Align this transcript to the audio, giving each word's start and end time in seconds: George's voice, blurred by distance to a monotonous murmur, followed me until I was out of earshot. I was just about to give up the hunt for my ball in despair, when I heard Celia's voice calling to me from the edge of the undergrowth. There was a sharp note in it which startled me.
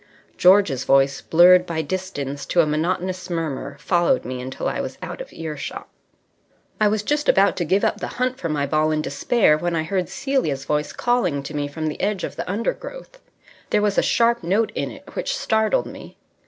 George's 0.35 0.83
voice, 0.83 1.21
blurred 1.21 1.67
by 1.67 1.83
distance 1.83 2.47
to 2.47 2.59
a 2.61 2.65
monotonous 2.65 3.29
murmur, 3.29 3.77
followed 3.79 4.25
me 4.25 4.41
until 4.41 4.67
I 4.67 4.81
was 4.81 4.97
out 5.03 5.21
of 5.21 5.31
earshot. 5.31 5.87
I 6.79 6.87
was 6.87 7.03
just 7.03 7.29
about 7.29 7.55
to 7.57 7.65
give 7.65 7.83
up 7.85 7.99
the 7.99 8.07
hunt 8.17 8.39
for 8.39 8.49
my 8.49 8.65
ball 8.65 8.89
in 8.89 9.03
despair, 9.03 9.59
when 9.59 9.75
I 9.75 9.83
heard 9.83 10.09
Celia's 10.09 10.65
voice 10.65 10.91
calling 10.91 11.43
to 11.43 11.55
me 11.55 11.67
from 11.67 11.85
the 11.85 12.01
edge 12.01 12.23
of 12.23 12.35
the 12.35 12.49
undergrowth. 12.49 13.19
There 13.69 13.83
was 13.83 13.99
a 13.99 14.01
sharp 14.01 14.41
note 14.41 14.71
in 14.73 14.89
it 14.89 15.07
which 15.13 15.37
startled 15.37 15.85
me. 15.85 16.17